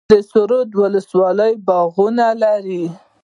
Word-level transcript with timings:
د 0.09 0.13
سره 0.31 0.43
رود 0.49 0.69
ولسوالۍ 0.81 1.53
باغونه 1.67 2.27
لري 2.43 2.83